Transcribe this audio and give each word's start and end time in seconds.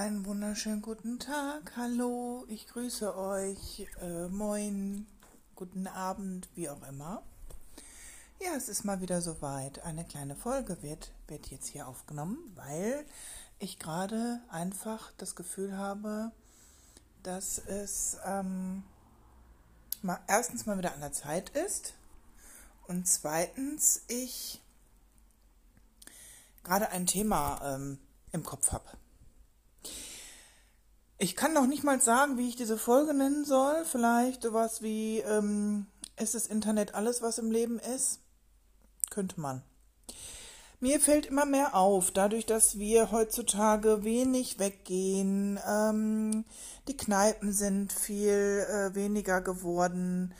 Einen 0.00 0.24
wunderschönen 0.24 0.80
guten 0.80 1.18
Tag, 1.18 1.72
hallo, 1.76 2.46
ich 2.48 2.66
grüße 2.68 3.14
euch, 3.18 3.86
äh, 4.00 4.28
moin, 4.28 5.06
guten 5.54 5.86
Abend, 5.86 6.48
wie 6.54 6.70
auch 6.70 6.82
immer. 6.88 7.22
Ja, 8.40 8.52
es 8.56 8.70
ist 8.70 8.84
mal 8.84 9.02
wieder 9.02 9.20
soweit. 9.20 9.84
Eine 9.84 10.06
kleine 10.06 10.36
Folge 10.36 10.82
wird, 10.82 11.12
wird 11.28 11.48
jetzt 11.48 11.66
hier 11.66 11.86
aufgenommen, 11.86 12.38
weil 12.54 13.04
ich 13.58 13.78
gerade 13.78 14.40
einfach 14.48 15.12
das 15.18 15.36
Gefühl 15.36 15.76
habe, 15.76 16.32
dass 17.22 17.58
es 17.58 18.16
ähm, 18.24 18.82
mal, 20.00 20.18
erstens 20.28 20.64
mal 20.64 20.78
wieder 20.78 20.94
an 20.94 21.00
der 21.00 21.12
Zeit 21.12 21.50
ist 21.50 21.92
und 22.86 23.06
zweitens 23.06 24.00
ich 24.08 24.62
gerade 26.64 26.88
ein 26.88 27.06
Thema 27.06 27.74
ähm, 27.74 27.98
im 28.32 28.44
Kopf 28.44 28.72
habe. 28.72 28.88
Ich 31.22 31.36
kann 31.36 31.52
noch 31.52 31.66
nicht 31.66 31.84
mal 31.84 32.00
sagen, 32.00 32.38
wie 32.38 32.48
ich 32.48 32.56
diese 32.56 32.78
Folge 32.78 33.12
nennen 33.12 33.44
soll. 33.44 33.84
Vielleicht 33.84 34.42
sowas 34.42 34.80
wie, 34.80 35.18
ähm, 35.18 35.86
ist 36.18 36.34
das 36.34 36.46
Internet 36.46 36.94
alles, 36.94 37.20
was 37.20 37.36
im 37.36 37.50
Leben 37.50 37.78
ist? 37.78 38.20
Könnte 39.10 39.38
man. 39.38 39.62
Mir 40.80 40.98
fällt 40.98 41.26
immer 41.26 41.44
mehr 41.44 41.74
auf, 41.74 42.10
dadurch, 42.10 42.46
dass 42.46 42.78
wir 42.78 43.10
heutzutage 43.10 44.02
wenig 44.02 44.58
weggehen. 44.58 45.60
Ähm, 45.68 46.46
die 46.88 46.96
Kneipen 46.96 47.52
sind 47.52 47.92
viel 47.92 48.66
äh, 48.66 48.94
weniger 48.94 49.42
geworden. 49.42 50.32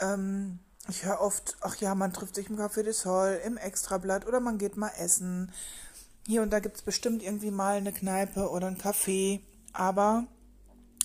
Ähm, 0.00 0.58
ich 0.88 1.04
höre 1.04 1.20
oft, 1.20 1.56
ach 1.60 1.76
ja, 1.76 1.94
man 1.94 2.12
trifft 2.12 2.34
sich 2.34 2.50
im 2.50 2.58
Café 2.58 2.82
des 2.82 3.02
Sol, 3.02 3.40
im 3.46 3.56
Extrablatt 3.56 4.26
oder 4.26 4.40
man 4.40 4.58
geht 4.58 4.76
mal 4.76 4.90
essen. 4.98 5.52
Hier 6.26 6.42
und 6.42 6.50
da 6.50 6.58
gibt 6.58 6.74
es 6.74 6.82
bestimmt 6.82 7.22
irgendwie 7.22 7.52
mal 7.52 7.76
eine 7.76 7.92
Kneipe 7.92 8.50
oder 8.50 8.66
ein 8.66 8.78
Café. 8.78 9.38
Aber 9.74 10.26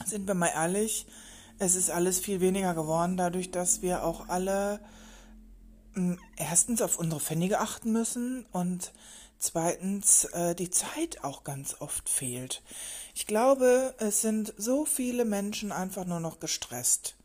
sind 0.05 0.27
wir 0.27 0.35
mal 0.35 0.51
ehrlich, 0.53 1.05
es 1.57 1.75
ist 1.75 1.89
alles 1.89 2.19
viel 2.19 2.39
weniger 2.39 2.73
geworden, 2.73 3.17
dadurch, 3.17 3.51
dass 3.51 3.81
wir 3.81 4.03
auch 4.05 4.29
alle 4.29 4.79
mh, 5.93 6.13
hm, 6.13 6.19
erstens 6.37 6.81
auf 6.81 6.97
unsere 6.97 7.19
Pfennige 7.19 7.59
achten 7.59 7.91
müssen 7.91 8.45
und 8.51 8.93
zweitens 9.37 10.25
äh, 10.25 10.55
die 10.55 10.69
Zeit 10.69 11.23
auch 11.23 11.43
ganz 11.43 11.75
oft 11.79 12.07
fehlt. 12.07 12.61
Ich 13.13 13.27
glaube, 13.27 13.95
es 13.97 14.21
sind 14.21 14.53
so 14.57 14.85
viele 14.85 15.25
Menschen 15.25 15.71
einfach 15.71 16.05
nur 16.05 16.19
noch 16.19 16.39
gestresst. 16.39 17.15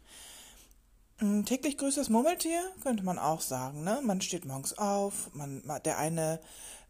Hm, 1.18 1.44
täglich 1.44 1.78
grüßt 1.78 1.98
das 1.98 2.08
Murmeltier, 2.08 2.60
könnte 2.82 3.04
man 3.04 3.18
auch 3.18 3.40
sagen. 3.40 3.84
Ne? 3.84 4.00
Man 4.02 4.20
steht 4.20 4.44
morgens 4.44 4.76
auf, 4.78 5.30
man, 5.34 5.62
der 5.84 5.98
eine 5.98 6.40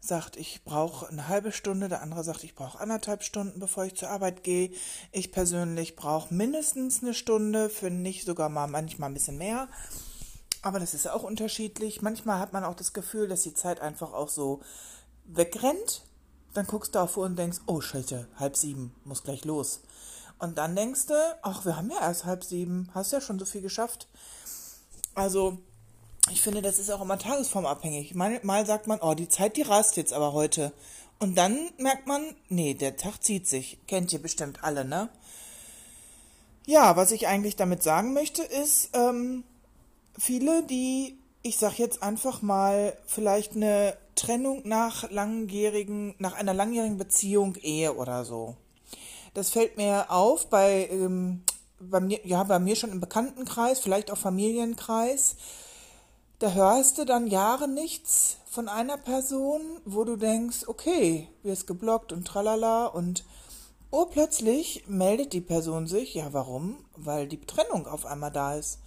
sagt, 0.07 0.37
ich 0.37 0.63
brauche 0.63 1.07
eine 1.07 1.27
halbe 1.27 1.51
Stunde, 1.51 1.89
der 1.89 2.01
andere 2.01 2.23
sagt, 2.23 2.43
ich 2.43 2.55
brauche 2.55 2.79
anderthalb 2.79 3.23
Stunden, 3.23 3.59
bevor 3.59 3.85
ich 3.85 3.95
zur 3.95 4.09
Arbeit 4.09 4.43
gehe. 4.43 4.71
Ich 5.11 5.31
persönlich 5.31 5.95
brauche 5.95 6.33
mindestens 6.33 7.01
eine 7.01 7.13
Stunde, 7.13 7.69
für 7.69 7.89
nicht 7.89 8.25
sogar 8.25 8.49
mal 8.49 8.67
manchmal 8.67 9.09
ein 9.09 9.13
bisschen 9.13 9.37
mehr. 9.37 9.67
Aber 10.61 10.79
das 10.79 10.93
ist 10.93 11.07
auch 11.07 11.23
unterschiedlich. 11.23 12.01
Manchmal 12.01 12.39
hat 12.39 12.53
man 12.53 12.63
auch 12.63 12.75
das 12.75 12.93
Gefühl, 12.93 13.27
dass 13.27 13.43
die 13.43 13.53
Zeit 13.53 13.81
einfach 13.81 14.13
auch 14.13 14.29
so 14.29 14.61
wegrennt. 15.25 16.03
Dann 16.53 16.65
guckst 16.65 16.95
du 16.95 16.99
auf 16.99 17.17
Uhr 17.17 17.25
und 17.25 17.37
denkst, 17.37 17.59
oh 17.67 17.81
Scheiße, 17.81 18.27
halb 18.37 18.55
sieben, 18.55 18.95
muss 19.03 19.23
gleich 19.23 19.45
los. 19.45 19.81
Und 20.39 20.57
dann 20.57 20.75
denkst 20.75 21.07
du, 21.07 21.13
ach, 21.41 21.65
wir 21.65 21.77
haben 21.77 21.89
ja 21.89 22.01
erst 22.01 22.25
halb 22.25 22.43
sieben, 22.43 22.89
hast 22.93 23.11
ja 23.11 23.21
schon 23.21 23.39
so 23.39 23.45
viel 23.45 23.61
geschafft. 23.61 24.07
Also, 25.13 25.59
ich 26.31 26.41
finde, 26.41 26.61
das 26.61 26.79
ist 26.79 26.89
auch 26.89 27.01
immer 27.01 27.19
tagesformabhängig. 27.19 28.15
Mal, 28.15 28.39
mal 28.43 28.65
sagt 28.65 28.87
man, 28.87 28.99
oh, 29.01 29.13
die 29.13 29.29
Zeit, 29.29 29.57
die 29.57 29.61
rast 29.61 29.95
jetzt 29.97 30.13
aber 30.13 30.33
heute. 30.33 30.71
Und 31.19 31.37
dann 31.37 31.69
merkt 31.77 32.07
man, 32.07 32.35
nee, 32.49 32.73
der 32.73 32.97
Tag 32.97 33.23
zieht 33.23 33.47
sich. 33.47 33.77
Kennt 33.87 34.11
ihr 34.11 34.21
bestimmt 34.21 34.63
alle, 34.63 34.85
ne? 34.85 35.09
Ja, 36.65 36.95
was 36.95 37.11
ich 37.11 37.27
eigentlich 37.27 37.55
damit 37.55 37.83
sagen 37.83 38.13
möchte, 38.13 38.41
ist, 38.41 38.89
ähm, 38.93 39.43
viele, 40.17 40.63
die, 40.63 41.17
ich 41.43 41.57
sag 41.57 41.77
jetzt 41.77 42.01
einfach 42.01 42.41
mal, 42.41 42.97
vielleicht 43.05 43.55
eine 43.55 43.95
Trennung 44.15 44.61
nach 44.67 45.09
langjährigen, 45.11 46.15
nach 46.17 46.33
einer 46.33 46.53
langjährigen 46.55 46.97
Beziehung, 46.97 47.55
Ehe 47.55 47.93
oder 47.93 48.25
so. 48.25 48.55
Das 49.35 49.51
fällt 49.51 49.77
mir 49.77 50.09
auf 50.09 50.49
bei, 50.49 50.87
ähm, 50.89 51.43
bei 51.79 51.99
mir, 51.99 52.19
ja, 52.25 52.43
bei 52.43 52.57
mir 52.57 52.75
schon 52.75 52.91
im 52.91 52.99
Bekanntenkreis, 52.99 53.79
vielleicht 53.79 54.09
auch 54.09 54.17
Familienkreis 54.17 55.35
da 56.39 56.51
hörst 56.51 56.97
du 56.97 57.05
dann 57.05 57.27
Jahre 57.27 57.67
nichts 57.67 58.37
von 58.45 58.67
einer 58.67 58.97
Person, 58.97 59.61
wo 59.85 60.03
du 60.03 60.15
denkst, 60.17 60.67
okay, 60.67 61.29
wirst 61.43 61.67
geblockt 61.67 62.11
und 62.11 62.25
tralala 62.25 62.87
und 62.87 63.23
oh, 63.91 64.05
plötzlich 64.05 64.83
meldet 64.87 65.33
die 65.33 65.41
Person 65.41 65.87
sich. 65.87 66.13
Ja, 66.13 66.33
warum? 66.33 66.77
Weil 66.95 67.27
die 67.27 67.39
Trennung 67.39 67.87
auf 67.87 68.05
einmal 68.05 68.31
da 68.31 68.55
ist. 68.55 68.79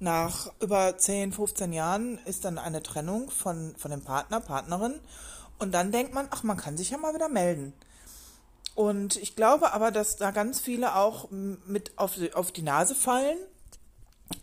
Nach 0.00 0.52
über 0.60 0.98
10, 0.98 1.32
15 1.32 1.72
Jahren 1.72 2.18
ist 2.26 2.44
dann 2.44 2.58
eine 2.58 2.82
Trennung 2.82 3.30
von, 3.30 3.74
von 3.78 3.90
dem 3.90 4.02
Partner, 4.02 4.40
Partnerin 4.40 5.00
und 5.58 5.72
dann 5.72 5.92
denkt 5.92 6.12
man, 6.12 6.28
ach, 6.30 6.42
man 6.42 6.56
kann 6.58 6.76
sich 6.76 6.90
ja 6.90 6.98
mal 6.98 7.14
wieder 7.14 7.28
melden. 7.28 7.72
Und 8.74 9.16
ich 9.16 9.36
glaube 9.36 9.72
aber, 9.72 9.92
dass 9.92 10.16
da 10.16 10.32
ganz 10.32 10.60
viele 10.60 10.96
auch 10.96 11.30
mit 11.30 11.92
auf 11.96 12.18
auf 12.34 12.50
die 12.52 12.62
Nase 12.62 12.94
fallen 12.94 13.38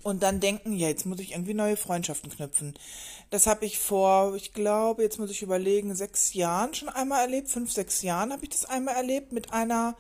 und 0.04 0.24
dann 0.24 0.40
denken, 0.40 0.74
ja, 0.74 0.88
jetzt 0.88 1.06
muss 1.06 1.20
ich 1.20 1.32
irgendwie 1.32 1.54
neue 1.54 1.78
Freundschaften 1.78 2.30
knüpfen. 2.30 2.74
Das 3.30 3.48
habe 3.48 3.66
ich 3.66 3.80
vor, 3.80 4.36
ich 4.36 4.54
glaube, 4.54 5.04
jetzt 5.04 5.20
muss 5.20 5.32
ich 5.32 5.42
überlegen, 5.42 5.96
sechs 5.96 6.34
Jahren 6.34 6.74
schon 6.74 6.90
einmal 6.90 7.22
erlebt, 7.22 7.50
fünf, 7.50 7.72
sechs 7.72 8.02
Jahren 8.02 8.32
habe 8.32 8.44
ich 8.44 8.50
das 8.50 8.66
einmal 8.66 8.96
erlebt 8.96 9.32
mit 9.32 9.54
einer 9.54 9.96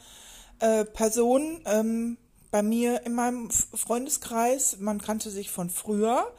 äh, 0.60 0.86
Person 0.86 1.62
ähm, 1.66 2.18
bei 2.52 2.62
mir 2.62 3.06
in 3.06 3.14
meinem 3.14 3.50
Freundeskreis. 3.50 4.78
Man 4.80 5.02
kannte 5.02 5.30
sich 5.30 5.50
von 5.50 5.70
früher. 5.70 6.32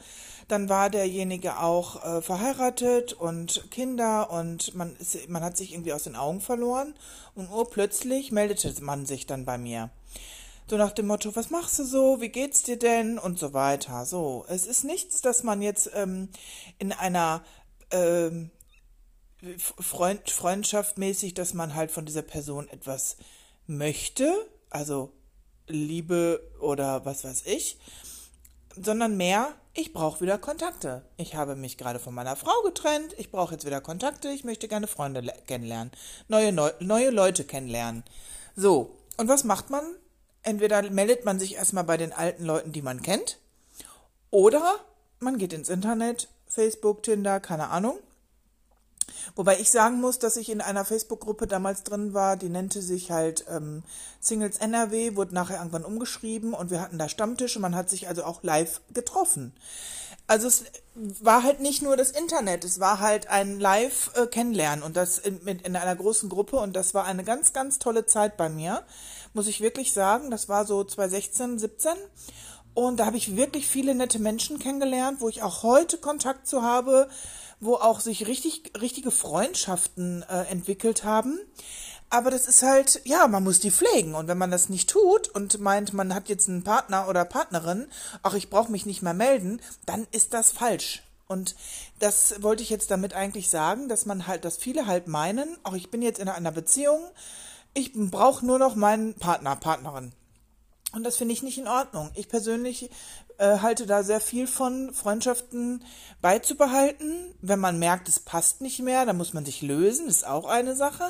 Dann 0.47 0.69
war 0.69 0.89
derjenige 0.89 1.59
auch 1.59 2.03
äh, 2.03 2.21
verheiratet 2.21 3.13
und 3.13 3.71
Kinder 3.71 4.29
und 4.29 4.75
man, 4.75 4.95
ist, 4.97 5.29
man 5.29 5.41
hat 5.41 5.57
sich 5.57 5.73
irgendwie 5.73 5.93
aus 5.93 6.03
den 6.03 6.15
Augen 6.15 6.41
verloren. 6.41 6.93
Und 7.33 7.49
urplötzlich 7.49 8.31
meldete 8.31 8.73
man 8.83 9.05
sich 9.05 9.25
dann 9.25 9.45
bei 9.45 9.57
mir. 9.57 9.89
So 10.67 10.77
nach 10.77 10.91
dem 10.91 11.07
Motto, 11.07 11.35
was 11.35 11.49
machst 11.49 11.77
du 11.79 11.83
so, 11.83 12.21
wie 12.21 12.29
geht's 12.29 12.63
dir 12.63 12.77
denn 12.77 13.19
und 13.19 13.37
so 13.37 13.53
weiter. 13.53 14.05
So, 14.05 14.45
es 14.47 14.65
ist 14.65 14.83
nichts, 14.83 15.21
dass 15.21 15.43
man 15.43 15.61
jetzt 15.61 15.91
ähm, 15.93 16.29
in 16.79 16.91
einer 16.91 17.43
ähm, 17.91 18.49
Freund, 19.57 20.29
Freundschaft 20.29 20.97
mäßig, 20.97 21.33
dass 21.33 21.53
man 21.53 21.75
halt 21.75 21.91
von 21.91 22.05
dieser 22.05 22.21
Person 22.21 22.69
etwas 22.69 23.17
möchte, 23.67 24.33
also 24.69 25.11
Liebe 25.67 26.41
oder 26.59 27.05
was 27.05 27.23
weiß 27.23 27.43
ich, 27.45 27.77
sondern 28.75 29.17
mehr, 29.17 29.53
ich 29.73 29.91
brauche 29.91 30.21
wieder 30.21 30.37
Kontakte. 30.37 31.03
Ich 31.17 31.35
habe 31.35 31.55
mich 31.55 31.77
gerade 31.77 31.99
von 31.99 32.13
meiner 32.13 32.35
Frau 32.35 32.61
getrennt, 32.63 33.13
ich 33.17 33.31
brauche 33.31 33.53
jetzt 33.53 33.65
wieder 33.65 33.81
Kontakte, 33.81 34.29
ich 34.29 34.43
möchte 34.43 34.67
gerne 34.67 34.87
Freunde 34.87 35.33
kennenlernen, 35.47 35.91
neue, 36.27 36.53
neu, 36.53 36.71
neue 36.79 37.09
Leute 37.09 37.43
kennenlernen. 37.43 38.03
So, 38.55 38.97
und 39.17 39.27
was 39.27 39.43
macht 39.43 39.69
man? 39.69 39.83
Entweder 40.43 40.89
meldet 40.89 41.25
man 41.25 41.39
sich 41.39 41.55
erstmal 41.55 41.85
bei 41.85 41.97
den 41.97 42.13
alten 42.13 42.45
Leuten, 42.45 42.71
die 42.71 42.81
man 42.81 43.01
kennt, 43.01 43.39
oder 44.29 44.75
man 45.19 45.37
geht 45.37 45.53
ins 45.53 45.69
Internet, 45.69 46.27
Facebook, 46.47 47.03
Tinder, 47.03 47.39
keine 47.39 47.69
Ahnung. 47.69 47.97
Wobei 49.35 49.59
ich 49.59 49.71
sagen 49.71 49.99
muss, 49.99 50.19
dass 50.19 50.37
ich 50.37 50.49
in 50.49 50.61
einer 50.61 50.85
Facebook-Gruppe 50.85 51.47
damals 51.47 51.83
drin 51.83 52.13
war, 52.13 52.37
die 52.37 52.49
nannte 52.49 52.81
sich 52.81 53.11
halt 53.11 53.45
ähm, 53.49 53.83
Singles 54.19 54.57
NRW, 54.57 55.15
wurde 55.15 55.33
nachher 55.33 55.57
irgendwann 55.57 55.85
umgeschrieben 55.85 56.53
und 56.53 56.71
wir 56.71 56.81
hatten 56.81 56.97
da 56.97 57.09
Stammtische, 57.09 57.59
man 57.59 57.75
hat 57.75 57.89
sich 57.89 58.07
also 58.07 58.23
auch 58.23 58.43
live 58.43 58.81
getroffen. 58.93 59.53
Also 60.25 60.47
es 60.47 60.63
war 61.21 61.43
halt 61.43 61.59
nicht 61.59 61.81
nur 61.81 61.97
das 61.97 62.11
Internet, 62.11 62.63
es 62.63 62.79
war 62.79 62.99
halt 62.99 63.27
ein 63.27 63.59
Live-Kennenlernen 63.59 64.83
und 64.83 64.95
das 64.95 65.17
in, 65.17 65.39
in 65.39 65.75
einer 65.75 65.95
großen 65.95 66.29
Gruppe 66.29 66.57
und 66.57 66.75
das 66.75 66.93
war 66.93 67.05
eine 67.05 67.23
ganz, 67.23 67.51
ganz 67.51 67.77
tolle 67.77 68.05
Zeit 68.05 68.37
bei 68.37 68.49
mir 68.49 68.83
muss 69.33 69.47
ich 69.47 69.61
wirklich 69.61 69.93
sagen. 69.93 70.31
Das 70.31 70.49
war 70.49 70.65
so 70.65 70.83
2016, 70.83 71.59
17. 71.59 71.93
Und 72.73 72.99
da 72.99 73.05
habe 73.05 73.17
ich 73.17 73.35
wirklich 73.35 73.67
viele 73.67 73.93
nette 73.93 74.19
Menschen 74.19 74.59
kennengelernt, 74.59 75.21
wo 75.21 75.29
ich 75.29 75.43
auch 75.43 75.63
heute 75.63 75.97
Kontakt 75.97 76.47
zu 76.47 76.63
habe, 76.63 77.07
wo 77.59 77.75
auch 77.75 77.99
sich 77.99 78.27
richtig, 78.27 78.73
richtige 78.79 79.11
Freundschaften 79.11 80.23
äh, 80.23 80.43
entwickelt 80.49 81.03
haben. 81.03 81.39
Aber 82.09 82.29
das 82.29 82.47
ist 82.47 82.61
halt, 82.61 83.01
ja, 83.05 83.27
man 83.27 83.43
muss 83.43 83.59
die 83.59 83.71
pflegen. 83.71 84.13
Und 84.15 84.27
wenn 84.27 84.37
man 84.37 84.51
das 84.51 84.69
nicht 84.69 84.89
tut 84.89 85.29
und 85.29 85.59
meint, 85.59 85.93
man 85.93 86.13
hat 86.13 86.29
jetzt 86.29 86.47
einen 86.47 86.63
Partner 86.63 87.07
oder 87.07 87.25
Partnerin, 87.25 87.87
ach, 88.21 88.35
ich 88.35 88.49
brauche 88.49 88.71
mich 88.71 88.85
nicht 88.85 89.01
mehr 89.01 89.15
melden, 89.15 89.61
dann 89.85 90.05
ist 90.11 90.33
das 90.33 90.51
falsch. 90.51 91.03
Und 91.27 91.55
das 91.99 92.43
wollte 92.43 92.61
ich 92.61 92.69
jetzt 92.69 92.91
damit 92.91 93.13
eigentlich 93.13 93.49
sagen, 93.49 93.89
dass 93.89 94.05
man 94.05 94.27
halt, 94.27 94.45
dass 94.45 94.57
viele 94.57 94.85
halt 94.85 95.07
meinen, 95.07 95.57
auch 95.63 95.73
ich 95.73 95.89
bin 95.89 96.03
jetzt 96.03 96.19
in 96.19 96.29
einer 96.29 96.51
Beziehung, 96.51 97.01
ich 97.73 97.93
brauche 97.93 98.45
nur 98.45 98.59
noch 98.59 98.75
meinen 98.75 99.15
Partner, 99.15 99.55
Partnerin. 99.55 100.13
Und 100.93 101.03
das 101.03 101.17
finde 101.17 101.33
ich 101.33 101.41
nicht 101.41 101.57
in 101.57 101.67
Ordnung. 101.67 102.11
Ich 102.13 102.29
persönlich 102.29 102.89
äh, 103.37 103.59
halte 103.59 103.85
da 103.85 104.03
sehr 104.03 104.19
viel 104.19 104.47
von, 104.47 104.93
Freundschaften 104.93 105.83
beizubehalten. 106.21 107.33
Wenn 107.41 107.59
man 107.59 107.79
merkt, 107.79 108.07
es 108.07 108.19
passt 108.19 108.61
nicht 108.61 108.79
mehr, 108.79 109.05
dann 109.05 109.17
muss 109.17 109.33
man 109.33 109.45
sich 109.45 109.61
lösen, 109.61 110.07
ist 110.07 110.25
auch 110.25 110.45
eine 110.45 110.75
Sache. 110.75 111.05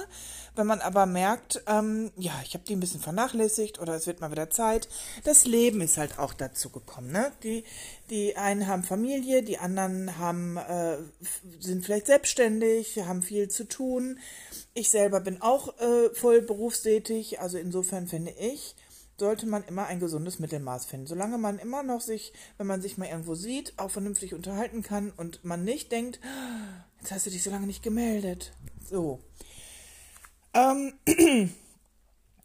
Wenn 0.55 0.67
man 0.67 0.81
aber 0.81 1.07
merkt, 1.07 1.63
ähm, 1.65 2.11
ja, 2.15 2.33
ich 2.45 2.53
habe 2.53 2.63
die 2.63 2.75
ein 2.75 2.79
bisschen 2.79 3.01
vernachlässigt 3.01 3.79
oder 3.79 3.95
es 3.95 4.05
wird 4.05 4.21
mal 4.21 4.31
wieder 4.31 4.51
Zeit, 4.51 4.87
das 5.23 5.45
Leben 5.45 5.81
ist 5.81 5.97
halt 5.97 6.19
auch 6.19 6.33
dazu 6.33 6.69
gekommen. 6.69 7.11
Ne? 7.11 7.31
Die, 7.41 7.63
die 8.11 8.37
einen 8.37 8.67
haben 8.67 8.83
Familie, 8.83 9.41
die 9.41 9.57
anderen 9.57 10.19
haben, 10.19 10.57
äh, 10.57 10.97
sind 11.59 11.83
vielleicht 11.83 12.05
selbstständig, 12.05 12.99
haben 12.99 13.23
viel 13.23 13.49
zu 13.49 13.67
tun. 13.67 14.19
Ich 14.75 14.89
selber 14.89 15.21
bin 15.21 15.41
auch 15.41 15.75
äh, 15.79 16.13
voll 16.13 16.41
berufstätig, 16.41 17.39
also 17.39 17.57
insofern 17.57 18.07
finde 18.07 18.31
ich, 18.31 18.75
sollte 19.23 19.45
man 19.45 19.63
immer 19.63 19.85
ein 19.85 20.01
gesundes 20.01 20.39
Mittelmaß 20.39 20.85
finden. 20.85 21.07
Solange 21.07 21.37
man 21.37 21.57
immer 21.57 21.81
noch 21.81 22.01
sich, 22.01 22.33
wenn 22.57 22.67
man 22.67 22.81
sich 22.81 22.97
mal 22.97 23.07
irgendwo 23.07 23.35
sieht, 23.35 23.71
auch 23.77 23.89
vernünftig 23.89 24.33
unterhalten 24.33 24.83
kann 24.83 25.13
und 25.15 25.45
man 25.45 25.63
nicht 25.63 25.93
denkt, 25.93 26.19
ah, 26.25 26.83
jetzt 26.99 27.13
hast 27.13 27.25
du 27.25 27.29
dich 27.29 27.41
so 27.41 27.49
lange 27.49 27.65
nicht 27.65 27.83
gemeldet. 27.83 28.51
So. 28.85 29.21
Ähm, 30.53 30.93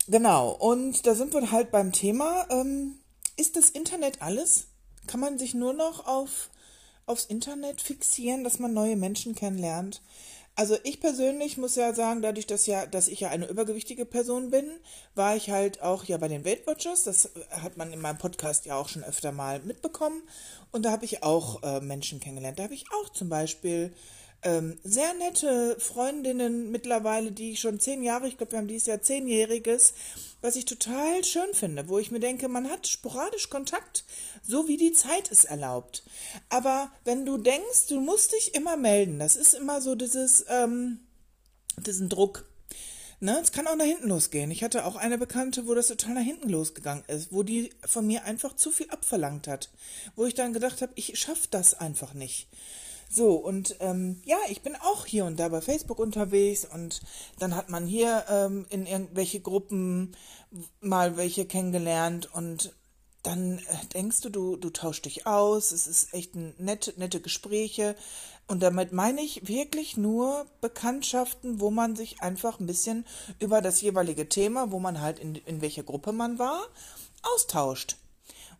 genau, 0.06 0.52
und 0.52 1.04
da 1.04 1.16
sind 1.16 1.34
wir 1.34 1.50
halt 1.50 1.72
beim 1.72 1.90
Thema, 1.90 2.46
ähm, 2.48 3.00
ist 3.36 3.56
das 3.56 3.70
Internet 3.70 4.22
alles? 4.22 4.68
Kann 5.08 5.18
man 5.18 5.36
sich 5.36 5.54
nur 5.54 5.72
noch 5.72 6.06
auf, 6.06 6.48
aufs 7.06 7.24
Internet 7.24 7.80
fixieren, 7.80 8.44
dass 8.44 8.60
man 8.60 8.72
neue 8.72 8.94
Menschen 8.94 9.34
kennenlernt? 9.34 10.00
Also 10.58 10.76
ich 10.82 10.98
persönlich 10.98 11.56
muss 11.56 11.76
ja 11.76 11.94
sagen, 11.94 12.20
dadurch, 12.20 12.48
dass 12.48 12.66
ja, 12.66 12.84
dass 12.84 13.06
ich 13.06 13.20
ja 13.20 13.28
eine 13.28 13.46
übergewichtige 13.46 14.04
Person 14.04 14.50
bin, 14.50 14.68
war 15.14 15.36
ich 15.36 15.50
halt 15.50 15.82
auch 15.82 16.02
ja 16.02 16.16
bei 16.16 16.26
den 16.26 16.44
Weight 16.44 16.66
Watchers. 16.66 17.04
Das 17.04 17.30
hat 17.50 17.76
man 17.76 17.92
in 17.92 18.00
meinem 18.00 18.18
Podcast 18.18 18.66
ja 18.66 18.74
auch 18.74 18.88
schon 18.88 19.04
öfter 19.04 19.30
mal 19.30 19.60
mitbekommen. 19.60 20.20
Und 20.72 20.84
da 20.84 20.90
habe 20.90 21.04
ich 21.04 21.22
auch 21.22 21.62
äh, 21.62 21.78
Menschen 21.78 22.18
kennengelernt. 22.18 22.58
Da 22.58 22.64
habe 22.64 22.74
ich 22.74 22.86
auch 22.90 23.08
zum 23.10 23.28
Beispiel 23.28 23.92
ähm, 24.42 24.78
sehr 24.84 25.14
nette 25.14 25.76
Freundinnen 25.80 26.70
mittlerweile, 26.70 27.32
die 27.32 27.52
ich 27.52 27.60
schon 27.60 27.80
zehn 27.80 28.02
Jahre, 28.02 28.28
ich 28.28 28.36
glaube, 28.36 28.52
wir 28.52 28.58
haben 28.58 28.68
dieses 28.68 28.86
Jahr 28.86 29.02
zehnjähriges, 29.02 29.94
was 30.40 30.54
ich 30.54 30.64
total 30.64 31.24
schön 31.24 31.52
finde, 31.54 31.88
wo 31.88 31.98
ich 31.98 32.10
mir 32.10 32.20
denke, 32.20 32.48
man 32.48 32.70
hat 32.70 32.86
sporadisch 32.86 33.50
Kontakt, 33.50 34.04
so 34.46 34.68
wie 34.68 34.76
die 34.76 34.92
Zeit 34.92 35.32
es 35.32 35.44
erlaubt. 35.44 36.04
Aber 36.48 36.92
wenn 37.04 37.26
du 37.26 37.38
denkst, 37.38 37.86
du 37.88 38.00
musst 38.00 38.32
dich 38.32 38.54
immer 38.54 38.76
melden, 38.76 39.18
das 39.18 39.34
ist 39.34 39.54
immer 39.54 39.80
so 39.80 39.96
dieses, 39.96 40.44
ähm, 40.48 41.00
diesen 41.76 42.08
Druck. 42.08 42.44
Ne, 43.20 43.36
es 43.42 43.50
kann 43.50 43.66
auch 43.66 43.74
nach 43.74 43.84
hinten 43.84 44.08
losgehen. 44.10 44.52
Ich 44.52 44.62
hatte 44.62 44.84
auch 44.84 44.94
eine 44.94 45.18
Bekannte, 45.18 45.66
wo 45.66 45.74
das 45.74 45.88
total 45.88 46.14
nach 46.14 46.22
hinten 46.22 46.48
losgegangen 46.48 47.02
ist, 47.08 47.32
wo 47.32 47.42
die 47.42 47.70
von 47.84 48.06
mir 48.06 48.22
einfach 48.22 48.54
zu 48.54 48.70
viel 48.70 48.88
abverlangt 48.90 49.48
hat, 49.48 49.70
wo 50.14 50.24
ich 50.24 50.34
dann 50.34 50.52
gedacht 50.52 50.82
habe, 50.82 50.92
ich 50.94 51.18
schaffe 51.18 51.48
das 51.50 51.74
einfach 51.74 52.14
nicht. 52.14 52.46
So, 53.08 53.34
und 53.36 53.76
ähm, 53.80 54.20
ja, 54.24 54.36
ich 54.50 54.62
bin 54.62 54.76
auch 54.76 55.06
hier 55.06 55.24
und 55.24 55.40
da 55.40 55.48
bei 55.48 55.62
Facebook 55.62 55.98
unterwegs 55.98 56.66
und 56.66 57.00
dann 57.38 57.56
hat 57.56 57.70
man 57.70 57.86
hier 57.86 58.24
ähm, 58.28 58.66
in 58.68 58.86
irgendwelche 58.86 59.40
Gruppen 59.40 60.14
mal 60.80 61.16
welche 61.16 61.46
kennengelernt 61.46 62.32
und 62.34 62.74
dann 63.22 63.58
äh, 63.58 63.86
denkst 63.94 64.20
du, 64.20 64.30
du, 64.30 64.56
du 64.56 64.70
tauschst 64.70 65.04
dich 65.04 65.26
aus, 65.26 65.72
es 65.72 65.86
ist 65.86 66.14
echt 66.14 66.34
nette, 66.36 66.94
nette 66.96 67.20
Gespräche. 67.20 67.96
Und 68.46 68.62
damit 68.62 68.92
meine 68.92 69.20
ich 69.20 69.46
wirklich 69.46 69.98
nur 69.98 70.46
Bekanntschaften, 70.62 71.60
wo 71.60 71.70
man 71.70 71.96
sich 71.96 72.22
einfach 72.22 72.60
ein 72.60 72.66
bisschen 72.66 73.04
über 73.38 73.60
das 73.60 73.80
jeweilige 73.82 74.28
Thema, 74.28 74.70
wo 74.70 74.78
man 74.78 75.00
halt 75.00 75.18
in, 75.18 75.34
in 75.34 75.60
welcher 75.60 75.82
Gruppe 75.82 76.12
man 76.12 76.38
war, 76.38 76.62
austauscht. 77.34 77.96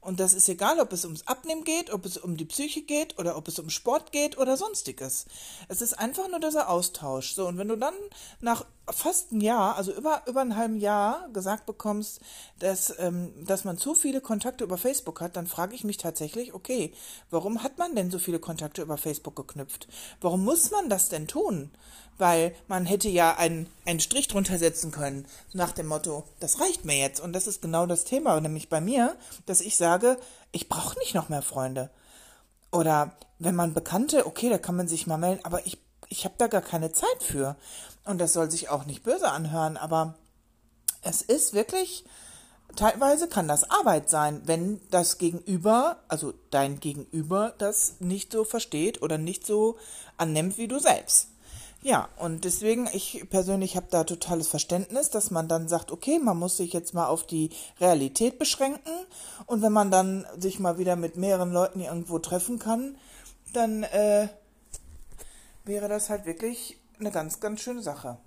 Und 0.01 0.21
das 0.21 0.33
ist 0.33 0.49
egal, 0.49 0.81
ob 0.81 0.93
es 0.93 1.05
ums 1.05 1.27
Abnehmen 1.27 1.65
geht, 1.65 1.93
ob 1.93 2.05
es 2.07 2.17
um 2.17 2.37
die 2.37 2.45
Psyche 2.45 2.83
geht 2.83 3.19
oder 3.19 3.37
ob 3.37 3.49
es 3.49 3.59
um 3.59 3.69
Sport 3.69 4.13
geht 4.13 4.39
oder 4.39 4.57
sonstiges. 4.57 5.27
Es 5.69 5.83
ist 5.83 5.99
einfach 5.99 6.29
nur 6.29 6.41
dieser 6.41 6.69
Austausch. 6.69 7.35
So, 7.35 7.47
und 7.47 7.59
wenn 7.59 7.69
du 7.69 7.77
dann 7.77 7.95
nach 8.41 8.65
fast 8.93 9.33
ein 9.33 9.41
Jahr, 9.41 9.77
also 9.77 9.93
über, 9.93 10.23
über 10.27 10.41
ein 10.41 10.57
halben 10.57 10.79
Jahr 10.79 11.29
gesagt 11.33 11.67
bekommst, 11.67 12.21
dass, 12.59 12.95
ähm, 12.99 13.33
dass 13.45 13.65
man 13.65 13.79
zu 13.79 13.95
viele 13.95 14.21
Kontakte 14.21 14.65
über 14.65 14.79
Facebook 14.79 15.21
hat, 15.21 15.37
dann 15.37 15.47
frage 15.47 15.75
ich 15.75 15.85
mich 15.85 15.97
tatsächlich, 15.97 16.55
okay, 16.55 16.93
warum 17.31 17.63
hat 17.63 17.79
man 17.79 17.95
denn 17.95 18.11
so 18.11 18.19
viele 18.19 18.39
Kontakte 18.39 18.83
über 18.83 18.97
Facebook 18.97 19.37
geknüpft? 19.37 19.89
Warum 20.21 20.45
muss 20.45 20.71
man 20.71 20.89
das 20.89 21.09
denn 21.09 21.27
tun? 21.27 21.71
Weil 22.17 22.55
man 22.67 22.85
hätte 22.85 23.09
ja 23.09 23.37
einen, 23.37 23.69
einen 23.87 24.01
Strich 24.01 24.27
drunter 24.27 24.59
setzen 24.59 24.91
können, 24.91 25.27
nach 25.53 25.71
dem 25.71 25.87
Motto, 25.87 26.25
das 26.41 26.61
reicht 26.61 26.85
mir 26.85 26.99
jetzt. 26.99 27.21
Und 27.21 27.33
das 27.33 27.47
ist 27.47 27.63
genau 27.63 27.87
das 27.87 28.05
Thema, 28.05 28.41
nämlich 28.41 28.69
bei 28.69 28.81
mir, 28.81 29.17
dass 29.47 29.61
ich 29.61 29.77
sage, 29.77 29.88
ich 30.53 30.69
brauche 30.69 30.99
nicht 30.99 31.15
noch 31.15 31.29
mehr 31.29 31.43
Freunde. 31.43 31.91
Oder 32.71 33.13
wenn 33.39 33.55
man 33.55 33.75
Bekannte, 33.75 34.27
okay, 34.27 34.51
da 34.51 34.59
kann 34.59 34.77
man 34.77 34.89
sich 34.89 35.07
mal 35.07 35.19
melden, 35.19 35.45
aber 35.45 35.67
ich, 35.67 35.79
ich 36.09 36.25
habe 36.25 36.35
da 36.39 36.49
gar 36.49 36.63
keine 36.63 36.93
Zeit 36.93 37.23
für. 37.23 37.57
Und 38.05 38.19
das 38.19 38.33
soll 38.33 38.51
sich 38.51 38.69
auch 38.69 38.85
nicht 38.85 39.03
böse 39.03 39.31
anhören, 39.31 39.77
aber 39.77 40.15
es 41.03 41.23
ist 41.23 41.53
wirklich, 41.53 42.05
teilweise 42.77 43.29
kann 43.29 43.49
das 43.49 43.71
Arbeit 43.71 44.11
sein, 44.11 44.43
wenn 44.45 44.81
das 44.91 45.19
Gegenüber, 45.19 45.99
also 46.09 46.35
dein 46.51 46.81
Gegenüber, 46.81 47.55
das 47.59 47.97
nicht 48.01 48.33
so 48.33 48.45
versteht 48.45 49.03
oder 49.03 49.19
nicht 49.19 49.47
so 49.47 49.77
annimmt 50.17 50.59
wie 50.59 50.69
du 50.69 50.79
selbst. 50.79 51.29
Ja, 51.81 52.09
und 52.17 52.45
deswegen, 52.45 52.89
ich 52.93 53.25
persönlich 53.31 53.77
habe 53.77 53.87
da 53.89 54.03
totales 54.03 54.49
Verständnis, 54.49 55.11
dass 55.11 55.31
man 55.31 55.47
dann 55.47 55.69
sagt, 55.69 55.93
okay, 55.93 56.19
man 56.19 56.37
muss 56.37 56.57
sich 56.57 56.73
jetzt 56.73 56.93
mal 56.93 57.07
auf 57.07 57.25
die 57.25 57.51
Realität 57.81 58.39
beschränken 58.39 58.91
und 59.47 59.63
wenn 59.63 59.73
man 59.73 59.91
dann 59.91 60.27
sich 60.37 60.59
mal 60.59 60.79
wieder 60.79 60.97
mit 60.97 61.17
mehreren 61.17 61.53
Leuten 61.53 61.81
irgendwo 61.81 62.19
treffen 62.19 62.59
kann, 62.59 62.97
dann 63.53 63.85
äh, 63.85 64.29
wäre 65.65 65.89
das 65.89 66.11
halt 66.11 66.27
wirklich 66.27 66.79
eine 66.99 67.13
ganz, 67.13 67.39
ganz 67.39 67.61
schöne 67.61 67.83
Sache. 67.83 68.19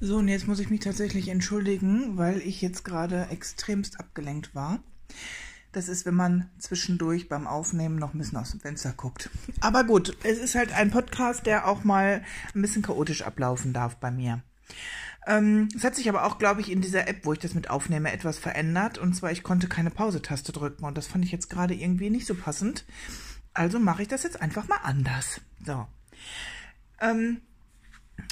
So, 0.00 0.16
und 0.16 0.28
jetzt 0.28 0.48
muss 0.48 0.58
ich 0.58 0.70
mich 0.70 0.80
tatsächlich 0.80 1.28
entschuldigen, 1.28 2.18
weil 2.18 2.40
ich 2.40 2.60
jetzt 2.60 2.84
gerade 2.84 3.28
extremst 3.30 4.00
abgelenkt 4.00 4.54
war. 4.54 4.80
Das 5.74 5.88
ist, 5.88 6.06
wenn 6.06 6.14
man 6.14 6.48
zwischendurch 6.58 7.28
beim 7.28 7.48
Aufnehmen 7.48 7.96
noch 7.96 8.14
ein 8.14 8.18
bisschen 8.18 8.38
aus 8.38 8.52
dem 8.52 8.60
Fenster 8.60 8.92
guckt. 8.96 9.28
Aber 9.60 9.82
gut, 9.82 10.16
es 10.22 10.38
ist 10.38 10.54
halt 10.54 10.72
ein 10.72 10.92
Podcast, 10.92 11.46
der 11.46 11.66
auch 11.66 11.82
mal 11.82 12.22
ein 12.54 12.62
bisschen 12.62 12.82
chaotisch 12.82 13.22
ablaufen 13.22 13.72
darf 13.72 13.96
bei 13.96 14.12
mir. 14.12 14.40
Ähm, 15.26 15.68
es 15.74 15.82
hat 15.82 15.96
sich 15.96 16.08
aber 16.08 16.26
auch, 16.26 16.38
glaube 16.38 16.60
ich, 16.60 16.70
in 16.70 16.80
dieser 16.80 17.08
App, 17.08 17.26
wo 17.26 17.32
ich 17.32 17.40
das 17.40 17.54
mit 17.54 17.70
aufnehme, 17.70 18.12
etwas 18.12 18.38
verändert. 18.38 18.98
Und 18.98 19.14
zwar, 19.14 19.32
ich 19.32 19.42
konnte 19.42 19.66
keine 19.66 19.90
Pause-Taste 19.90 20.52
drücken. 20.52 20.84
Und 20.84 20.96
das 20.96 21.08
fand 21.08 21.24
ich 21.24 21.32
jetzt 21.32 21.50
gerade 21.50 21.74
irgendwie 21.74 22.08
nicht 22.08 22.26
so 22.26 22.36
passend. 22.36 22.84
Also 23.52 23.80
mache 23.80 24.02
ich 24.02 24.08
das 24.08 24.22
jetzt 24.22 24.40
einfach 24.40 24.68
mal 24.68 24.78
anders. 24.84 25.40
So. 25.66 25.88
Ähm, 27.00 27.40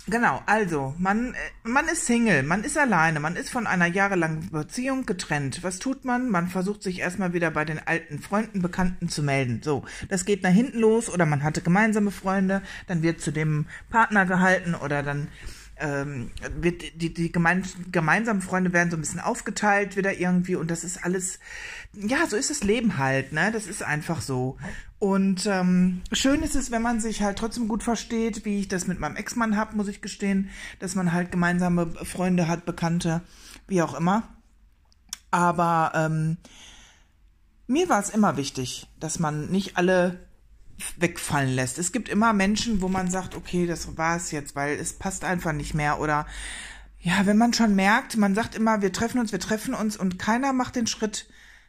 Genau, 0.09 0.43
also, 0.47 0.95
man, 0.99 1.33
äh, 1.33 1.37
man 1.63 1.87
ist 1.87 2.07
Single, 2.07 2.43
man 2.43 2.65
ist 2.65 2.77
alleine, 2.77 3.21
man 3.21 3.37
ist 3.37 3.51
von 3.51 3.69
einer 3.69 3.87
jahrelangen 3.87 4.51
Beziehung 4.51 5.07
getrennt. 5.07 5.63
Was 5.63 5.79
tut 5.79 6.05
man? 6.05 6.29
Man 6.29 6.49
versucht 6.49 6.83
sich 6.83 6.99
erstmal 6.99 7.33
wieder 7.33 7.53
bei 7.53 7.65
den 7.65 7.79
alten 7.87 8.19
Freunden, 8.19 8.63
Bekannten 8.63 9.09
zu 9.09 9.23
melden. 9.23 9.61
So, 9.63 9.85
das 10.09 10.25
geht 10.25 10.43
nach 10.43 10.51
hinten 10.51 10.81
los 10.81 11.09
oder 11.09 11.25
man 11.25 11.45
hatte 11.45 11.63
gemeinsame 11.63 12.11
Freunde, 12.11 12.63
dann 12.89 13.03
wird 13.03 13.21
zu 13.21 13.31
dem 13.31 13.67
Partner 13.91 14.27
gehalten 14.27 14.75
oder 14.75 15.05
dann 15.05 15.29
ähm, 15.79 16.31
wird 16.61 17.01
die, 17.01 17.15
die 17.15 17.31
gemein, 17.31 17.65
gemeinsamen 17.91 18.43
Freunde 18.43 18.73
werden 18.73 18.91
so 18.91 18.97
ein 18.97 19.01
bisschen 19.01 19.21
aufgeteilt 19.21 19.97
wieder 19.97 20.19
irgendwie 20.19 20.57
und 20.57 20.71
das 20.71 20.85
ist 20.85 21.05
alles, 21.05 21.39
ja, 21.93 22.27
so 22.27 22.37
ist 22.37 22.51
das 22.51 22.65
Leben 22.65 22.99
halt, 22.99 23.33
ne? 23.33 23.51
Das 23.53 23.67
ist 23.67 23.83
einfach 23.83 24.21
so. 24.21 24.59
Und 25.03 25.47
ähm, 25.47 26.01
schön 26.13 26.45
ist 26.45 26.55
es, 26.55 26.71
wenn 26.71 26.81
man 26.81 27.01
sich 27.01 27.23
halt 27.23 27.37
trotzdem 27.37 27.67
gut 27.67 27.83
versteht, 27.83 28.45
wie 28.45 28.61
ich 28.61 28.69
das 28.69 28.87
mit 28.87 29.01
meinem 29.01 29.17
Ex-Mann 29.17 29.57
habe, 29.57 29.75
muss 29.75 29.89
ich 29.89 30.01
gestehen, 30.01 30.49
dass 30.79 30.95
man 30.95 31.13
halt 31.13 31.33
gemeinsame 31.33 31.89
Freunde 32.05 32.47
hat, 32.47 32.67
Bekannte, 32.67 33.21
wie 33.67 33.83
auch 33.83 33.95
immer. 33.95 34.23
Aber 35.33 35.91
ähm, 35.97 36.37
mir 37.67 37.89
war 37.89 37.99
es 37.99 38.11
immer 38.11 38.37
wichtig, 38.37 38.87
dass 39.01 39.19
man 39.19 39.51
nicht 39.51 39.77
alle 39.77 40.21
wegfallen 40.99 41.53
lässt. 41.53 41.81
Es 41.81 41.91
gibt 41.91 42.09
immer 42.09 42.33
Menschen, 42.33 42.81
wo 42.81 42.87
man 42.87 43.11
sagt, 43.11 43.35
okay, 43.35 43.67
das 43.67 43.97
war 43.97 44.17
es 44.17 44.31
jetzt, 44.31 44.55
weil 44.55 44.77
es 44.79 44.93
passt 44.93 45.25
einfach 45.25 45.53
nicht 45.53 45.75
mehr. 45.75 45.99
Oder 45.99 46.27
ja, 47.01 47.27
wenn 47.27 47.39
man 47.39 47.55
schon 47.55 47.75
merkt, 47.75 48.17
man 48.17 48.37
sagt 48.37 48.55
immer, 48.55 48.83
wir 48.83 48.93
treffen 48.93 49.19
uns, 49.19 49.33
wir 49.33 49.41
treffen 49.41 49.75
uns 49.75 49.97
und 49.97 50.21
keiner 50.21 50.53
macht 50.53 50.77
den 50.77 50.87
Schritt, 50.87 51.27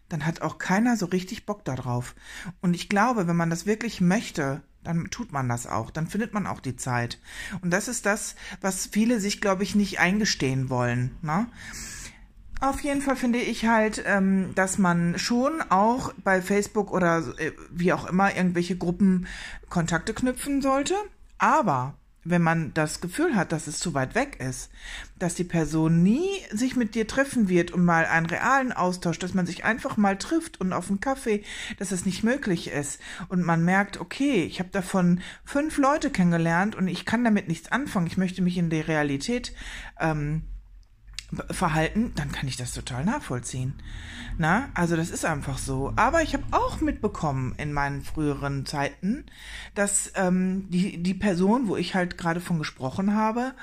dann 0.10 0.26
hat 0.26 0.42
auch 0.42 0.58
keiner 0.58 0.98
so 0.98 1.06
richtig 1.08 1.46
Bock 1.46 1.66
darauf. 1.66 2.16
Und 2.62 2.74
ich 2.74 2.90
glaube, 2.90 3.28
wenn 3.28 3.36
man 3.36 3.50
das 3.50 3.66
wirklich 3.66 4.02
möchte, 4.02 4.62
dann 4.84 5.10
tut 5.10 5.32
man 5.32 5.48
das 5.50 5.66
auch, 5.66 5.92
dann 5.92 6.08
findet 6.08 6.34
man 6.34 6.46
auch 6.46 6.60
die 6.60 6.76
Zeit. 6.76 7.20
Und 7.62 7.72
das 7.72 7.88
ist 7.88 8.06
das, 8.06 8.36
was 8.62 8.86
viele 8.88 9.20
sich, 9.20 9.42
glaube 9.42 9.64
ich, 9.64 9.76
nicht 9.76 10.00
eingestehen 10.00 10.70
wollen. 10.70 11.18
Ne? 11.22 11.48
Auf 12.60 12.82
jeden 12.82 13.02
Fall 13.02 13.16
finde 13.16 13.40
ich 13.40 13.66
halt, 13.66 14.04
ähm, 14.06 14.56
dass 14.56 14.78
man 14.78 15.18
schon 15.18 15.62
auch 15.70 16.14
bei 16.24 16.42
Facebook 16.42 16.92
oder 16.92 17.34
äh, 17.38 17.52
wie 17.72 17.92
auch 17.94 18.06
immer 18.06 18.36
irgendwelche 18.36 18.78
Gruppen 18.78 19.28
Kontakte 19.70 20.14
knüpfen 20.14 20.62
sollte. 20.62 20.96
Aber 21.38 21.96
wenn 22.24 22.42
man 22.42 22.74
das 22.74 23.02
Gefühl 23.02 23.36
hat, 23.36 23.52
dass 23.52 23.68
es 23.68 23.80
zu 23.80 23.94
weit 23.94 24.16
weg 24.16 24.40
ist, 24.40 24.72
dass 25.20 25.36
die 25.36 25.44
Person 25.44 26.04
nie 26.04 26.30
sich 26.52 26.76
mit 26.76 26.96
dir 26.96 27.08
treffen 27.08 27.50
wird 27.50 27.72
und 27.72 27.84
mal 27.84 28.06
einen 28.06 28.26
realen 28.26 28.72
Austausch, 28.72 29.20
dass 29.20 29.34
man 29.34 29.46
sich 29.46 29.64
einfach 29.66 29.98
mal 29.98 30.18
trifft 30.18 30.60
und 30.62 30.74
auf 30.74 30.90
einen 30.90 31.00
Kaffee, 31.00 31.44
dass 31.80 31.92
es 31.92 32.06
nicht 32.06 32.24
möglich 32.24 32.70
ist. 32.70 33.00
Und 33.30 33.44
man 33.44 33.64
merkt, 33.64 34.00
okay, 34.00 34.44
ich 34.44 34.60
habe 34.60 34.70
davon 34.70 35.22
fünf 35.44 35.78
Leute 35.78 36.10
kennengelernt 36.10 36.76
und 36.76 36.88
ich 36.88 37.06
kann 37.06 37.24
damit 37.24 37.48
nichts 37.48 37.72
anfangen, 37.72 38.08
ich 38.08 38.18
möchte 38.18 38.42
mich 38.42 38.58
in 38.58 38.70
die 38.70 38.82
Realität 38.82 39.54
ähm, 40.00 40.44
verhalten, 41.52 42.12
dann 42.16 42.32
kann 42.32 42.48
ich 42.48 42.58
das 42.58 42.74
total 42.74 43.06
nachvollziehen. 43.06 43.76
Na, 44.38 44.70
also 44.74 44.96
das 44.96 45.10
ist 45.10 45.26
einfach 45.26 45.58
so. 45.58 45.94
Aber 45.96 46.22
ich 46.22 46.34
habe 46.34 46.44
auch 46.52 46.82
mitbekommen 46.82 47.56
in 47.58 47.74
meinen 47.74 48.02
früheren 48.02 48.66
Zeiten, 48.66 49.26
dass 49.76 50.12
ähm, 50.16 50.70
die, 50.70 51.02
die 51.02 51.14
Person, 51.14 51.68
wo 51.68 51.76
ich 51.76 51.96
halt 51.96 52.18
gerade 52.18 52.42
von 52.42 52.58
gesprochen 52.58 53.16
habe, 53.16 53.54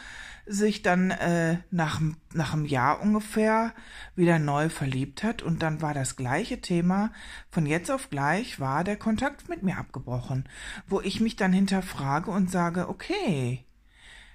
sich 0.47 0.83
dann 0.83 1.13
äh, 1.13 1.59
nach, 1.71 2.01
nach 2.33 2.53
einem 2.53 2.65
Jahr 2.65 3.01
ungefähr 3.01 3.73
wieder 4.17 4.39
neu 4.39 4.69
verliebt 4.69 5.23
hat 5.23 5.43
und 5.43 5.63
dann 5.63 5.81
war 5.81 5.95
das 5.95 6.17
gleiche 6.17 6.61
Thema. 6.61 7.13
Von 7.51 7.67
jetzt 7.67 7.91
auf 7.91 8.11
gleich 8.11 8.59
war 8.59 8.83
der 8.83 8.97
Kontakt 8.97 9.49
mit 9.49 9.63
mir 9.63 9.79
abgebrochen, 9.79 10.49
wo 10.89 11.01
ich 11.01 11.21
mich 11.21 11.37
dann 11.37 11.53
hinterfrage 11.53 12.31
und 12.31 12.51
sage, 12.51 12.89
okay, 12.89 13.65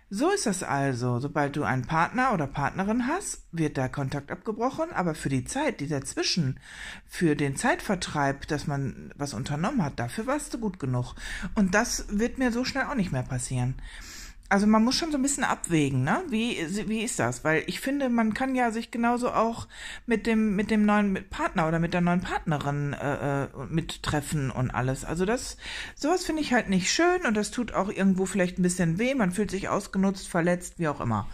so 0.09 0.29
ist 0.29 0.45
es 0.47 0.63
also. 0.63 1.19
Sobald 1.19 1.55
du 1.55 1.63
einen 1.63 1.85
Partner 1.85 2.33
oder 2.33 2.47
Partnerin 2.47 3.07
hast, 3.07 3.43
wird 3.51 3.77
der 3.77 3.89
Kontakt 3.89 4.31
abgebrochen, 4.31 4.91
aber 4.93 5.15
für 5.15 5.29
die 5.29 5.45
Zeit, 5.45 5.79
die 5.79 5.87
dazwischen, 5.87 6.59
für 7.07 7.35
den 7.35 7.55
Zeitvertreib, 7.55 8.47
dass 8.47 8.67
man 8.67 9.13
was 9.15 9.33
unternommen 9.33 9.83
hat, 9.83 9.99
dafür 9.99 10.27
warst 10.27 10.53
du 10.53 10.59
gut 10.59 10.79
genug. 10.79 11.15
Und 11.55 11.73
das 11.73 12.05
wird 12.09 12.37
mir 12.37 12.51
so 12.51 12.63
schnell 12.65 12.85
auch 12.85 12.95
nicht 12.95 13.11
mehr 13.11 13.23
passieren 13.23 13.75
also 14.49 14.67
man 14.67 14.83
muss 14.83 14.95
schon 14.95 15.11
so 15.11 15.17
ein 15.17 15.23
bisschen 15.23 15.43
abwägen, 15.43 16.03
ne? 16.03 16.21
Wie, 16.29 16.57
wie 16.87 17.01
ist 17.01 17.17
das? 17.19 17.43
Weil 17.43 17.63
ich 17.65 17.79
finde, 17.79 18.09
man 18.09 18.33
kann 18.33 18.53
ja 18.53 18.71
sich 18.71 18.91
genauso 18.91 19.31
auch 19.31 19.67
mit 20.05 20.27
dem, 20.27 20.55
mit 20.55 20.69
dem 20.69 20.85
neuen 20.85 21.27
Partner 21.29 21.67
oder 21.67 21.79
mit 21.79 21.93
der 21.93 22.01
neuen 22.01 22.21
Partnerin 22.21 22.93
äh, 22.93 23.45
äh, 23.45 23.47
mittreffen 23.69 24.51
und 24.51 24.69
alles. 24.71 25.03
Also 25.03 25.25
das, 25.25 25.57
sowas 25.95 26.25
finde 26.25 26.43
ich 26.43 26.53
halt 26.53 26.69
nicht 26.69 26.91
schön 26.91 27.25
und 27.25 27.35
das 27.35 27.49
tut 27.49 27.73
auch 27.73 27.89
irgendwo 27.89 28.25
vielleicht 28.25 28.59
ein 28.59 28.63
bisschen 28.63 28.99
weh. 28.99 29.15
Man 29.15 29.31
fühlt 29.31 29.49
sich 29.49 29.67
ausgenutzt, 29.67 30.27
verletzt, 30.27 30.75
wie 30.77 30.87
auch 30.87 31.01
immer. 31.01 31.27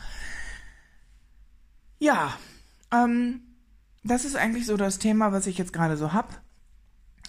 Ja, 2.00 2.34
ähm, 2.94 3.42
das 4.04 4.26
ist 4.26 4.36
eigentlich 4.38 4.66
so 4.66 4.78
das 4.78 5.00
Thema, 5.00 5.32
was 5.34 5.48
ich 5.48 5.58
jetzt 5.58 5.74
gerade 5.74 5.98
so 5.98 6.14
hab 6.14 6.42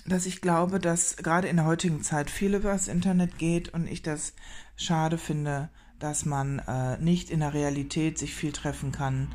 dass 0.06 0.26
ich 0.26 0.40
glaube, 0.40 0.78
dass 0.78 1.16
gerade 1.16 1.48
in 1.48 1.56
der 1.56 1.66
heutigen 1.66 2.02
Zeit 2.02 2.30
viel 2.30 2.54
über 2.54 2.72
das 2.72 2.88
Internet 2.88 3.38
geht 3.38 3.72
und 3.72 3.86
ich 3.86 4.02
das 4.02 4.34
schade 4.76 5.18
finde, 5.18 5.70
dass 6.02 6.24
man 6.24 6.58
äh, 6.58 6.98
nicht 6.98 7.30
in 7.30 7.40
der 7.40 7.54
Realität 7.54 8.18
sich 8.18 8.34
viel 8.34 8.50
treffen 8.50 8.90
kann. 8.90 9.28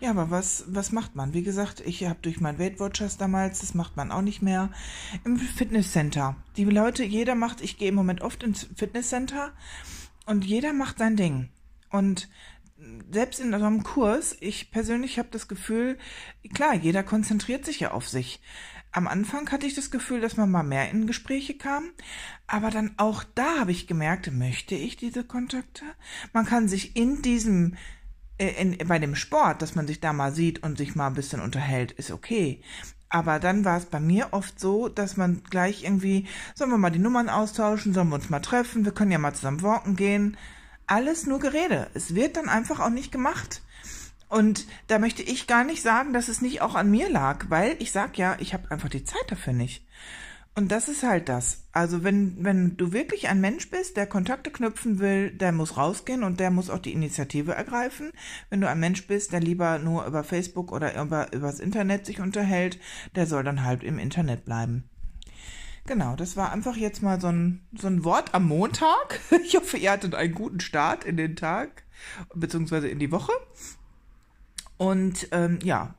Ja, 0.00 0.10
aber 0.10 0.30
was, 0.30 0.64
was 0.68 0.90
macht 0.90 1.14
man? 1.14 1.34
Wie 1.34 1.42
gesagt, 1.42 1.82
ich 1.84 2.06
habe 2.06 2.18
durch 2.22 2.40
mein 2.40 2.58
Weight 2.58 2.80
Watchers 2.80 3.18
damals, 3.18 3.60
das 3.60 3.74
macht 3.74 3.96
man 3.96 4.10
auch 4.10 4.22
nicht 4.22 4.40
mehr, 4.40 4.70
im 5.24 5.38
Fitnesscenter. 5.38 6.36
Die 6.56 6.64
Leute, 6.64 7.04
jeder 7.04 7.34
macht, 7.34 7.60
ich 7.60 7.76
gehe 7.76 7.88
im 7.88 7.94
Moment 7.94 8.22
oft 8.22 8.42
ins 8.42 8.66
Fitnesscenter 8.74 9.52
und 10.24 10.46
jeder 10.46 10.72
macht 10.72 10.98
sein 10.98 11.16
Ding. 11.16 11.50
Und 11.90 12.30
selbst 13.10 13.40
in 13.40 13.52
einem 13.52 13.82
Kurs, 13.82 14.36
ich 14.40 14.70
persönlich 14.70 15.18
habe 15.18 15.28
das 15.30 15.46
Gefühl, 15.46 15.98
klar, 16.54 16.74
jeder 16.74 17.02
konzentriert 17.02 17.64
sich 17.64 17.80
ja 17.80 17.92
auf 17.92 18.08
sich 18.08 18.40
am 18.94 19.08
Anfang 19.08 19.50
hatte 19.50 19.66
ich 19.66 19.74
das 19.74 19.90
Gefühl, 19.90 20.20
dass 20.20 20.36
man 20.36 20.50
mal 20.50 20.62
mehr 20.62 20.90
in 20.90 21.06
Gespräche 21.06 21.58
kam, 21.58 21.90
aber 22.46 22.70
dann 22.70 22.94
auch 22.96 23.24
da 23.34 23.58
habe 23.58 23.72
ich 23.72 23.88
gemerkt, 23.88 24.32
möchte 24.32 24.76
ich 24.76 24.96
diese 24.96 25.24
Kontakte? 25.24 25.84
Man 26.32 26.46
kann 26.46 26.68
sich 26.68 26.96
in 26.96 27.20
diesem 27.20 27.76
äh, 28.38 28.50
in, 28.60 28.78
bei 28.86 29.00
dem 29.00 29.16
Sport, 29.16 29.62
dass 29.62 29.74
man 29.74 29.88
sich 29.88 30.00
da 30.00 30.12
mal 30.12 30.32
sieht 30.32 30.62
und 30.62 30.78
sich 30.78 30.94
mal 30.94 31.08
ein 31.08 31.14
bisschen 31.14 31.40
unterhält, 31.40 31.90
ist 31.92 32.12
okay. 32.12 32.62
Aber 33.08 33.40
dann 33.40 33.64
war 33.64 33.78
es 33.78 33.86
bei 33.86 34.00
mir 34.00 34.28
oft 34.30 34.58
so, 34.60 34.88
dass 34.88 35.16
man 35.16 35.42
gleich 35.50 35.84
irgendwie, 35.84 36.26
sollen 36.54 36.70
wir 36.70 36.78
mal 36.78 36.90
die 36.90 36.98
Nummern 36.98 37.28
austauschen, 37.28 37.94
sollen 37.94 38.08
wir 38.08 38.16
uns 38.16 38.30
mal 38.30 38.40
treffen, 38.40 38.84
wir 38.84 38.92
können 38.92 39.12
ja 39.12 39.18
mal 39.18 39.34
zusammen 39.34 39.62
walken 39.62 39.96
gehen. 39.96 40.36
Alles 40.86 41.26
nur 41.26 41.40
Gerede. 41.40 41.88
Es 41.94 42.14
wird 42.14 42.36
dann 42.36 42.48
einfach 42.48 42.80
auch 42.80 42.90
nicht 42.90 43.10
gemacht. 43.10 43.62
Und 44.28 44.66
da 44.88 44.98
möchte 44.98 45.22
ich 45.22 45.46
gar 45.46 45.64
nicht 45.64 45.82
sagen, 45.82 46.12
dass 46.12 46.28
es 46.28 46.40
nicht 46.40 46.60
auch 46.60 46.74
an 46.74 46.90
mir 46.90 47.08
lag, 47.08 47.46
weil 47.50 47.76
ich 47.78 47.92
sag 47.92 48.18
ja, 48.18 48.36
ich 48.40 48.54
habe 48.54 48.70
einfach 48.70 48.88
die 48.88 49.04
Zeit 49.04 49.24
dafür 49.28 49.52
nicht. 49.52 49.84
Und 50.56 50.70
das 50.70 50.88
ist 50.88 51.02
halt 51.02 51.28
das. 51.28 51.64
Also 51.72 52.04
wenn, 52.04 52.44
wenn 52.44 52.76
du 52.76 52.92
wirklich 52.92 53.28
ein 53.28 53.40
Mensch 53.40 53.70
bist, 53.70 53.96
der 53.96 54.06
Kontakte 54.06 54.52
knüpfen 54.52 55.00
will, 55.00 55.32
der 55.32 55.50
muss 55.50 55.76
rausgehen 55.76 56.22
und 56.22 56.38
der 56.38 56.52
muss 56.52 56.70
auch 56.70 56.78
die 56.78 56.92
Initiative 56.92 57.54
ergreifen. 57.54 58.12
Wenn 58.50 58.60
du 58.60 58.68
ein 58.68 58.78
Mensch 58.78 59.06
bist, 59.08 59.32
der 59.32 59.40
lieber 59.40 59.80
nur 59.80 60.06
über 60.06 60.22
Facebook 60.22 60.70
oder 60.70 61.00
über, 61.00 61.32
übers 61.32 61.58
Internet 61.58 62.06
sich 62.06 62.20
unterhält, 62.20 62.78
der 63.16 63.26
soll 63.26 63.42
dann 63.42 63.64
halt 63.64 63.82
im 63.82 63.98
Internet 63.98 64.44
bleiben. 64.44 64.88
Genau, 65.86 66.14
das 66.14 66.36
war 66.36 66.52
einfach 66.52 66.76
jetzt 66.76 67.02
mal 67.02 67.20
so 67.20 67.26
ein, 67.26 67.66
so 67.76 67.88
ein 67.88 68.04
Wort 68.04 68.32
am 68.32 68.46
Montag. 68.46 69.20
Ich 69.44 69.56
hoffe, 69.56 69.76
ihr 69.76 69.90
hattet 69.90 70.14
einen 70.14 70.34
guten 70.34 70.60
Start 70.60 71.04
in 71.04 71.16
den 71.16 71.34
Tag, 71.34 71.82
beziehungsweise 72.32 72.88
in 72.88 73.00
die 73.00 73.10
Woche. 73.10 73.32
Und 74.76 75.28
ähm, 75.32 75.58
ja, 75.62 75.94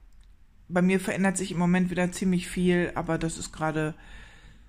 bei 0.67 0.82
mir 0.82 1.00
verändert 1.00 1.38
sich 1.38 1.51
im 1.51 1.58
Moment 1.58 1.89
wieder 1.89 2.12
ziemlich 2.12 2.48
viel, 2.48 2.91
aber 2.96 3.17
das 3.17 3.38
ist 3.38 3.51
gerade, 3.51 3.94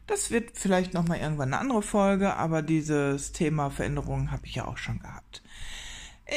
das 0.07 0.31
wird 0.31 0.51
vielleicht 0.55 0.95
nochmal 0.95 1.19
irgendwann 1.19 1.53
eine 1.53 1.61
andere 1.61 1.83
Folge, 1.83 2.35
aber 2.35 2.63
dieses 2.63 3.33
Thema 3.33 3.71
Veränderungen 3.71 4.31
habe 4.31 4.47
ich 4.47 4.55
ja 4.55 4.67
auch 4.67 4.79
schon 4.79 5.01
gehabt. 5.01 5.43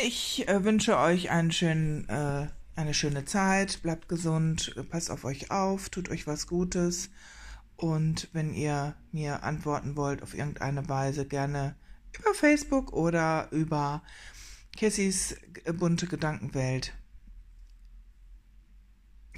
Ich 0.03 0.47
äh, 0.47 0.63
wünsche 0.63 0.97
euch 0.97 1.29
einen 1.29 1.51
schönen, 1.51 2.07
äh, 2.09 2.47
eine 2.75 2.93
schöne 2.93 3.25
Zeit, 3.25 3.81
bleibt 3.81 4.07
gesund, 4.07 4.75
passt 4.89 5.11
auf 5.11 5.25
euch 5.25 5.51
auf, 5.51 5.89
tut 5.89 6.09
euch 6.09 6.27
was 6.27 6.47
Gutes 6.47 7.09
und 7.75 8.29
wenn 8.33 8.53
ihr 8.53 8.95
mir 9.11 9.43
antworten 9.43 9.95
wollt 9.95 10.21
auf 10.21 10.33
irgendeine 10.33 10.87
Weise, 10.89 11.25
gerne 11.25 11.75
über 12.17 12.33
Facebook 12.33 12.93
oder 12.93 13.47
über 13.51 14.03
Kissys 14.75 15.35
bunte 15.73 16.07
Gedankenwelt 16.07 16.93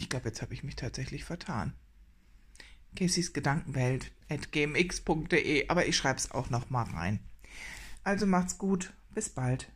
ich 0.01 0.09
glaube, 0.09 0.29
jetzt 0.29 0.41
habe 0.41 0.53
ich 0.53 0.63
mich 0.63 0.75
tatsächlich 0.75 1.23
vertan. 1.23 1.73
Casey's 2.95 3.33
Gedankenwelt 3.33 4.11
at 4.29 4.51
gmx.de, 4.51 5.69
aber 5.69 5.85
ich 5.85 5.95
schreibe 5.95 6.17
es 6.17 6.31
auch 6.31 6.49
noch 6.49 6.69
mal 6.69 6.83
rein. 6.83 7.19
Also 8.03 8.25
macht's 8.25 8.57
gut, 8.57 8.93
bis 9.13 9.29
bald. 9.29 9.71